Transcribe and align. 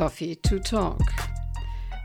Coffee 0.00 0.34
to 0.36 0.58
Talk. 0.60 1.12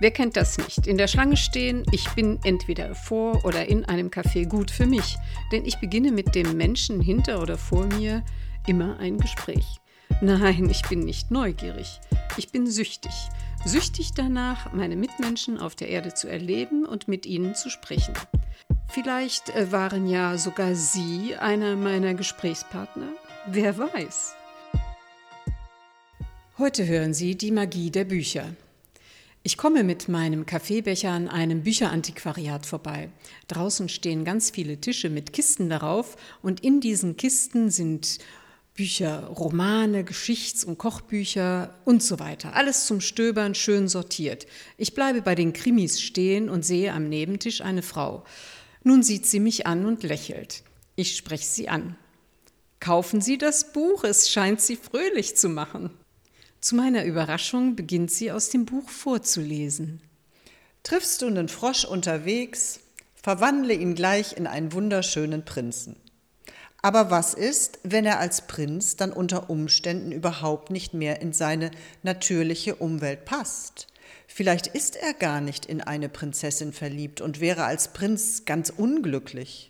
Wer 0.02 0.12
kennt 0.12 0.36
das 0.36 0.58
nicht? 0.58 0.86
In 0.86 0.98
der 0.98 1.08
Schlange 1.08 1.38
stehen, 1.38 1.86
ich 1.94 2.10
bin 2.10 2.42
entweder 2.44 2.94
vor 2.94 3.46
oder 3.46 3.70
in 3.70 3.86
einem 3.86 4.10
Café 4.10 4.46
gut 4.46 4.70
für 4.70 4.86
mich, 4.86 5.16
denn 5.54 5.64
ich 5.64 5.78
beginne 5.78 6.12
mit 6.12 6.36
dem 6.36 6.58
Menschen 6.58 7.00
hinter 7.00 7.42
oder 7.42 7.58
vor 7.58 7.86
mir 7.86 8.22
immer 8.68 9.00
ein 9.00 9.18
Gespräch. 9.18 9.80
Nein, 10.20 10.70
ich 10.70 10.82
bin 10.90 11.06
nicht 11.06 11.32
neugierig, 11.32 12.02
ich 12.36 12.50
bin 12.50 12.68
süchtig. 12.68 13.14
Süchtig 13.64 14.12
danach, 14.14 14.74
meine 14.74 14.98
Mitmenschen 14.98 15.58
auf 15.58 15.78
der 15.78 15.88
Erde 15.88 16.14
zu 16.14 16.28
erleben 16.28 16.86
und 16.86 17.08
mit 17.08 17.26
ihnen 17.26 17.56
zu 17.56 17.70
sprechen. 17.70 18.14
Vielleicht 18.90 19.52
äh, 19.52 19.72
waren 19.72 20.06
ja 20.06 20.38
sogar 20.38 20.76
Sie 20.76 21.38
einer 21.38 21.78
meiner 21.78 22.14
Gesprächspartner. 22.14 23.14
Wer 23.48 23.78
weiß. 23.78 24.36
Heute 26.58 26.88
hören 26.88 27.14
Sie 27.14 27.36
die 27.36 27.52
Magie 27.52 27.92
der 27.92 28.06
Bücher. 28.06 28.56
Ich 29.44 29.58
komme 29.58 29.84
mit 29.84 30.08
meinem 30.08 30.46
Kaffeebecher 30.46 31.12
an 31.12 31.28
einem 31.28 31.64
Bücherantiquariat 31.64 32.66
vorbei. 32.66 33.10
Draußen 33.50 33.90
stehen 33.90 34.24
ganz 34.24 34.52
viele 34.52 34.80
Tische 34.80 35.10
mit 35.10 35.34
Kisten 35.34 35.68
darauf 35.68 36.16
und 36.42 36.64
in 36.64 36.80
diesen 36.80 37.18
Kisten 37.18 37.72
sind 37.72 38.20
Bücher, 38.74 39.26
Romane, 39.28 40.06
Geschichts- 40.06 40.64
und 40.64 40.78
Kochbücher 40.78 41.76
und 41.84 42.02
so 42.02 42.20
weiter. 42.20 42.56
Alles 42.56 42.86
zum 42.86 43.02
Stöbern 43.02 43.54
schön 43.54 43.90
sortiert. 43.90 44.48
Ich 44.78 44.94
bleibe 44.94 45.22
bei 45.22 45.36
den 45.36 45.52
Krimis 45.52 46.00
stehen 46.00 46.48
und 46.48 46.64
sehe 46.64 46.94
am 46.94 47.10
Nebentisch 47.10 47.60
eine 47.60 47.82
Frau. 47.82 48.24
Nun 48.82 49.04
sieht 49.04 49.26
sie 49.26 49.42
mich 49.42 49.68
an 49.68 49.86
und 49.86 50.04
lächelt. 50.04 50.64
Ich 50.96 51.18
spreche 51.18 51.48
sie 51.48 51.68
an. 51.68 51.98
Kaufen 52.80 53.20
Sie 53.20 53.38
das 53.38 53.74
Buch, 53.74 54.06
es 54.06 54.30
scheint 54.30 54.62
Sie 54.62 54.78
fröhlich 54.78 55.36
zu 55.36 55.50
machen. 55.50 55.90
Zu 56.66 56.74
meiner 56.74 57.06
Überraschung 57.06 57.76
beginnt 57.76 58.10
sie 58.10 58.32
aus 58.32 58.50
dem 58.50 58.66
Buch 58.66 58.90
vorzulesen. 58.90 60.02
Triffst 60.82 61.22
du 61.22 61.28
einen 61.28 61.48
Frosch 61.48 61.86
unterwegs, 61.86 62.80
verwandle 63.14 63.76
ihn 63.76 63.94
gleich 63.94 64.36
in 64.36 64.48
einen 64.48 64.74
wunderschönen 64.74 65.46
Prinzen. 65.46 65.96
Aber 66.82 67.12
was 67.12 67.36
ist, 67.36 67.78
wenn 67.84 68.08
er 68.08 68.18
als 68.18 68.48
Prinz 68.48 68.96
dann 68.96 69.12
unter 69.12 69.52
Umständen 69.52 70.12
überhaupt 70.12 70.72
nicht 70.72 70.96
mehr 70.96 71.22
in 71.22 71.34
seine 71.34 71.70
natürliche 72.02 72.74
Umwelt 72.74 73.26
passt? 73.26 73.86
Vielleicht 74.26 74.66
ist 74.66 74.96
er 74.96 75.14
gar 75.14 75.42
nicht 75.42 75.68
in 75.68 75.82
eine 75.82 76.10
Prinzessin 76.10 76.74
verliebt 76.74 77.22
und 77.22 77.40
wäre 77.40 77.66
als 77.66 77.94
Prinz 77.94 78.44
ganz 78.46 78.74
unglücklich. 78.76 79.70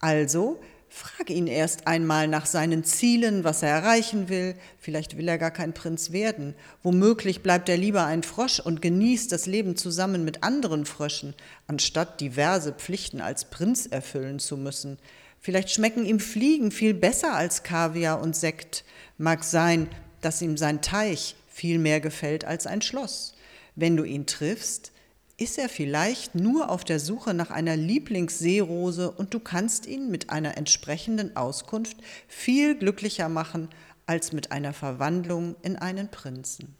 Also 0.00 0.58
Frage 0.88 1.32
ihn 1.32 1.46
erst 1.46 1.86
einmal 1.86 2.28
nach 2.28 2.46
seinen 2.46 2.84
Zielen, 2.84 3.44
was 3.44 3.62
er 3.62 3.70
erreichen 3.70 4.28
will. 4.28 4.54
Vielleicht 4.78 5.16
will 5.16 5.28
er 5.28 5.38
gar 5.38 5.50
kein 5.50 5.74
Prinz 5.74 6.12
werden. 6.12 6.54
Womöglich 6.82 7.42
bleibt 7.42 7.68
er 7.68 7.76
lieber 7.76 8.06
ein 8.06 8.22
Frosch 8.22 8.60
und 8.60 8.80
genießt 8.80 9.30
das 9.30 9.46
Leben 9.46 9.76
zusammen 9.76 10.24
mit 10.24 10.42
anderen 10.42 10.86
Fröschen, 10.86 11.34
anstatt 11.66 12.20
diverse 12.20 12.72
Pflichten 12.72 13.20
als 13.20 13.46
Prinz 13.46 13.86
erfüllen 13.86 14.38
zu 14.38 14.56
müssen. 14.56 14.98
Vielleicht 15.40 15.70
schmecken 15.70 16.06
ihm 16.06 16.20
Fliegen 16.20 16.70
viel 16.70 16.94
besser 16.94 17.34
als 17.34 17.62
Kaviar 17.62 18.20
und 18.20 18.34
Sekt. 18.34 18.84
Mag 19.18 19.44
sein, 19.44 19.88
dass 20.20 20.42
ihm 20.42 20.56
sein 20.56 20.82
Teich 20.82 21.36
viel 21.48 21.78
mehr 21.78 22.00
gefällt 22.00 22.44
als 22.44 22.66
ein 22.66 22.82
Schloss. 22.82 23.34
Wenn 23.74 23.96
du 23.96 24.04
ihn 24.04 24.26
triffst, 24.26 24.92
ist 25.38 25.58
er 25.58 25.68
vielleicht 25.68 26.34
nur 26.34 26.70
auf 26.70 26.84
der 26.84 26.98
Suche 26.98 27.34
nach 27.34 27.50
einer 27.50 27.76
Lieblingsseerose 27.76 29.10
und 29.10 29.34
du 29.34 29.40
kannst 29.40 29.86
ihn 29.86 30.10
mit 30.10 30.30
einer 30.30 30.56
entsprechenden 30.56 31.36
Auskunft 31.36 31.98
viel 32.26 32.74
glücklicher 32.74 33.28
machen 33.28 33.68
als 34.06 34.32
mit 34.32 34.52
einer 34.52 34.72
Verwandlung 34.72 35.56
in 35.62 35.76
einen 35.76 36.10
Prinzen. 36.10 36.74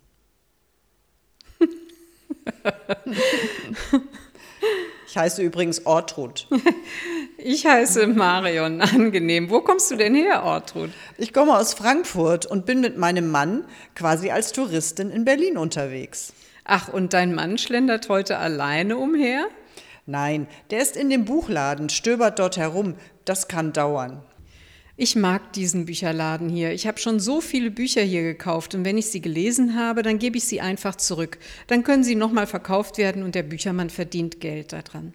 Ich 5.06 5.16
heiße 5.16 5.42
übrigens 5.42 5.84
Ortrud. 5.86 6.48
Ich 7.38 7.66
heiße 7.66 8.06
Marion, 8.06 8.80
angenehm. 8.80 9.50
Wo 9.50 9.60
kommst 9.60 9.90
du 9.90 9.96
denn 9.96 10.14
her, 10.14 10.42
Ortrud? 10.42 10.90
Ich 11.18 11.32
komme 11.32 11.56
aus 11.56 11.74
Frankfurt 11.74 12.46
und 12.46 12.66
bin 12.66 12.80
mit 12.80 12.96
meinem 12.96 13.30
Mann 13.30 13.64
quasi 13.94 14.30
als 14.30 14.52
Touristin 14.52 15.10
in 15.10 15.24
Berlin 15.24 15.56
unterwegs. 15.56 16.32
Ach, 16.66 16.88
und 16.88 17.12
dein 17.12 17.32
Mann 17.32 17.58
schlendert 17.58 18.08
heute 18.08 18.38
alleine 18.38 18.96
umher? 18.96 19.46
Nein, 20.04 20.48
der 20.70 20.82
ist 20.82 20.96
in 20.96 21.10
dem 21.10 21.24
Buchladen, 21.24 21.88
stöbert 21.88 22.38
dort 22.40 22.56
herum. 22.56 22.94
Das 23.24 23.46
kann 23.46 23.72
dauern. 23.72 24.22
Ich 24.96 25.14
mag 25.14 25.52
diesen 25.52 25.84
Bücherladen 25.84 26.48
hier. 26.48 26.72
Ich 26.72 26.86
habe 26.86 26.98
schon 26.98 27.20
so 27.20 27.40
viele 27.40 27.70
Bücher 27.70 28.02
hier 28.02 28.22
gekauft 28.22 28.74
und 28.74 28.84
wenn 28.84 28.98
ich 28.98 29.06
sie 29.06 29.20
gelesen 29.20 29.76
habe, 29.76 30.02
dann 30.02 30.18
gebe 30.18 30.38
ich 30.38 30.44
sie 30.44 30.60
einfach 30.60 30.96
zurück. 30.96 31.38
Dann 31.66 31.84
können 31.84 32.02
sie 32.02 32.14
nochmal 32.14 32.46
verkauft 32.46 32.98
werden 32.98 33.22
und 33.22 33.34
der 33.34 33.42
Büchermann 33.42 33.90
verdient 33.90 34.40
Geld 34.40 34.72
daran. 34.72 35.12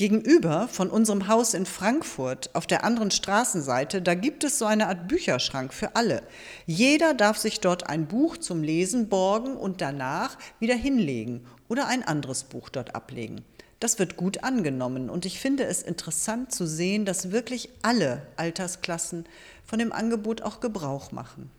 Gegenüber 0.00 0.68
von 0.68 0.90
unserem 0.90 1.26
Haus 1.26 1.54
in 1.54 1.66
Frankfurt, 1.66 2.54
auf 2.54 2.68
der 2.68 2.84
anderen 2.84 3.10
Straßenseite, 3.10 4.00
da 4.00 4.14
gibt 4.14 4.44
es 4.44 4.56
so 4.56 4.64
eine 4.64 4.86
Art 4.86 5.08
Bücherschrank 5.08 5.74
für 5.74 5.96
alle. 5.96 6.22
Jeder 6.66 7.14
darf 7.14 7.36
sich 7.36 7.58
dort 7.58 7.88
ein 7.88 8.06
Buch 8.06 8.36
zum 8.36 8.62
Lesen 8.62 9.08
borgen 9.08 9.56
und 9.56 9.80
danach 9.80 10.38
wieder 10.60 10.76
hinlegen 10.76 11.44
oder 11.66 11.88
ein 11.88 12.04
anderes 12.04 12.44
Buch 12.44 12.68
dort 12.68 12.94
ablegen. 12.94 13.44
Das 13.80 13.98
wird 13.98 14.16
gut 14.16 14.44
angenommen 14.44 15.10
und 15.10 15.26
ich 15.26 15.40
finde 15.40 15.64
es 15.64 15.82
interessant 15.82 16.52
zu 16.52 16.64
sehen, 16.64 17.04
dass 17.04 17.32
wirklich 17.32 17.68
alle 17.82 18.22
Altersklassen 18.36 19.24
von 19.64 19.80
dem 19.80 19.90
Angebot 19.90 20.42
auch 20.42 20.60
Gebrauch 20.60 21.10
machen. 21.10 21.50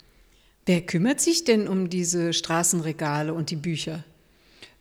Wer 0.65 0.79
kümmert 0.79 1.19
sich 1.19 1.43
denn 1.43 1.67
um 1.67 1.89
diese 1.89 2.31
Straßenregale 2.31 3.33
und 3.33 3.49
die 3.49 3.57
Bücher? 3.57 4.05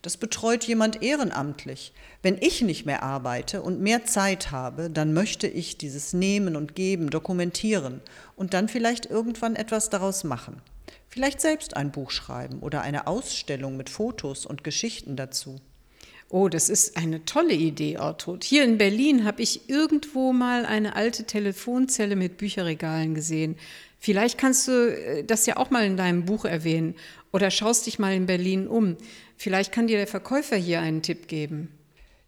Das 0.08 0.16
betreut 0.16 0.64
jemand 0.64 1.02
ehrenamtlich. 1.02 1.92
Wenn 2.22 2.38
ich 2.40 2.62
nicht 2.62 2.86
mehr 2.86 3.02
arbeite 3.02 3.60
und 3.60 3.82
mehr 3.82 4.06
Zeit 4.06 4.50
habe, 4.50 4.88
dann 4.88 5.12
möchte 5.12 5.46
ich 5.46 5.76
dieses 5.76 6.14
Nehmen 6.14 6.56
und 6.56 6.74
Geben 6.74 7.10
dokumentieren 7.10 8.00
und 8.34 8.54
dann 8.54 8.68
vielleicht 8.68 9.04
irgendwann 9.04 9.54
etwas 9.54 9.90
daraus 9.90 10.24
machen. 10.24 10.62
Vielleicht 11.10 11.42
selbst 11.42 11.76
ein 11.76 11.92
Buch 11.92 12.10
schreiben 12.10 12.60
oder 12.60 12.80
eine 12.80 13.06
Ausstellung 13.06 13.76
mit 13.76 13.90
Fotos 13.90 14.46
und 14.46 14.64
Geschichten 14.64 15.14
dazu. 15.14 15.60
Oh, 16.30 16.48
das 16.48 16.68
ist 16.68 16.98
eine 16.98 17.24
tolle 17.24 17.54
Idee, 17.54 17.96
Ortrud. 17.96 18.44
Hier 18.44 18.62
in 18.62 18.76
Berlin 18.76 19.24
habe 19.24 19.40
ich 19.40 19.70
irgendwo 19.70 20.34
mal 20.34 20.66
eine 20.66 20.94
alte 20.94 21.24
Telefonzelle 21.24 22.16
mit 22.16 22.36
Bücherregalen 22.36 23.14
gesehen. 23.14 23.56
Vielleicht 23.98 24.36
kannst 24.36 24.68
du 24.68 24.72
äh, 24.72 25.24
das 25.24 25.46
ja 25.46 25.56
auch 25.56 25.70
mal 25.70 25.86
in 25.86 25.96
deinem 25.96 26.26
Buch 26.26 26.44
erwähnen 26.44 26.94
oder 27.32 27.50
schaust 27.50 27.86
dich 27.86 27.98
mal 27.98 28.14
in 28.14 28.26
Berlin 28.26 28.68
um. 28.68 28.96
Vielleicht 29.38 29.72
kann 29.72 29.86
dir 29.86 29.96
der 29.96 30.06
Verkäufer 30.06 30.56
hier 30.56 30.80
einen 30.80 31.00
Tipp 31.00 31.28
geben. 31.28 31.70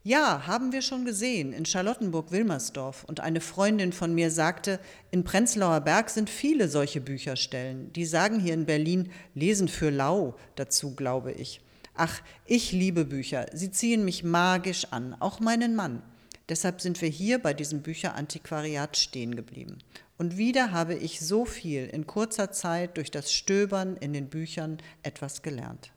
Ja, 0.03 0.47
haben 0.47 0.72
wir 0.72 0.81
schon 0.81 1.05
gesehen 1.05 1.53
in 1.53 1.66
Charlottenburg-Wilmersdorf. 1.66 3.05
Und 3.05 3.21
eine 3.21 3.43
Freundin 3.43 3.93
von 3.93 4.15
mir 4.15 4.31
sagte, 4.31 4.81
in 5.10 5.25
Prenzlauer 5.25 5.83
Berg 5.83 6.09
sind 6.09 6.31
viele 6.31 6.69
solche 6.69 7.03
Bücherstellen. 7.03 7.93
Die 7.93 8.06
sagen 8.06 8.41
hier 8.41 8.55
in 8.55 8.65
Berlin 8.65 9.10
Lesen 9.34 9.69
für 9.69 9.91
lau 9.91 10.37
dazu, 10.56 10.94
glaube 10.94 11.33
ich. 11.33 11.60
Ach, 11.95 12.21
ich 12.47 12.73
liebe 12.73 13.05
Bücher. 13.05 13.47
Sie 13.53 13.71
ziehen 13.71 14.05
mich 14.05 14.25
magisch 14.25 14.87
an, 14.91 15.15
auch 15.21 15.41
meinen 15.41 15.75
Mann. 15.77 16.03
Deshalb 16.49 16.81
sind 16.81 17.01
wir 17.01 17.09
hier 17.09 17.39
bei 17.39 17.55
diesem 17.55 17.83
Bücherantiquariat 17.83 18.97
stehen 18.97 19.37
geblieben. 19.37 19.78
Und 20.19 20.37
wieder 20.37 20.73
habe 20.73 20.95
ich 20.95 21.21
so 21.21 21.45
viel 21.45 21.87
in 21.87 22.06
kurzer 22.06 22.51
Zeit 22.51 22.97
durch 22.97 23.11
das 23.11 23.33
Stöbern 23.33 23.97
in 23.97 24.12
den 24.12 24.28
Büchern 24.28 24.78
etwas 25.03 25.43
gelernt. 25.43 25.93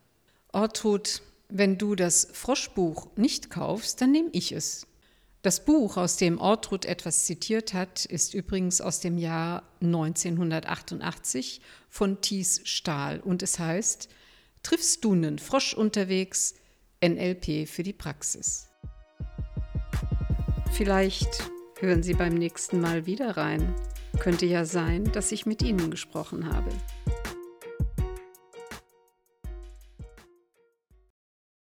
Ortrud, 0.52 1.24
wenn 1.50 1.78
du 1.78 1.96
das 1.96 2.28
Froschbuch 2.32 3.08
nicht 3.16 3.50
kaufst, 3.50 4.00
dann 4.00 4.12
nehme 4.12 4.30
ich 4.32 4.52
es. 4.52 4.88
Das 5.42 5.66
Buch, 5.66 5.98
aus 5.98 6.16
dem 6.16 6.38
Ortrud 6.40 6.86
etwas 6.86 7.26
zitiert 7.26 7.74
hat, 7.74 8.06
ist 8.06 8.34
übrigens 8.34 8.80
aus 8.80 9.02
dem 9.02 9.18
Jahr 9.18 9.64
1988 9.82 11.60
von 11.90 12.22
Thies 12.22 12.62
Stahl 12.64 13.20
und 13.20 13.44
es 13.44 13.60
heißt 13.60 14.08
Triffst 14.64 15.04
du 15.04 15.14
nen 15.14 15.40
Frosch 15.40 15.74
unterwegs? 15.74 16.56
NLP 17.04 17.68
für 17.68 17.84
die 17.84 17.92
Praxis. 17.92 18.70
Vielleicht 20.72 21.52
hören 21.80 22.02
Sie 22.02 22.14
beim 22.14 22.34
nächsten 22.36 22.80
Mal 22.80 23.06
wieder 23.06 23.36
rein. 23.36 23.76
Könnte 24.20 24.46
ja 24.46 24.64
sein, 24.64 25.12
dass 25.12 25.34
ich 25.34 25.46
mit 25.46 25.62
Ihnen 25.62 25.92
gesprochen 25.92 26.48
habe. 26.48 26.72